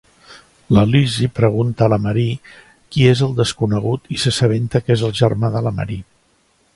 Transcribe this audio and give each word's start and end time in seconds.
La 0.75 0.83
Lizzie 0.93 1.27
pregunta 1.39 1.85
a 1.87 1.89
la 1.95 1.99
Marie 2.05 2.57
qui 2.95 3.05
és 3.11 3.21
el 3.27 3.37
desconegut 3.41 4.09
i 4.17 4.21
s'assabenta 4.23 4.85
que 4.87 4.95
és 4.99 5.05
el 5.11 5.17
germà 5.21 5.53
de 5.57 5.63
la 5.67 5.77
Marie. 5.83 6.03